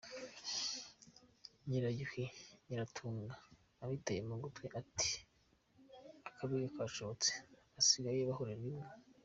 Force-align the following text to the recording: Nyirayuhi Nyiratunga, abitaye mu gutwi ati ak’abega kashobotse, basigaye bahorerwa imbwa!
Nyirayuhi 1.67 2.25
Nyiratunga, 2.65 3.33
abitaye 3.83 4.21
mu 4.29 4.35
gutwi 4.43 4.67
ati 4.79 5.11
ak’abega 6.29 6.69
kashobotse, 6.77 7.31
basigaye 7.75 8.21
bahorerwa 8.29 8.65
imbwa! 8.71 8.85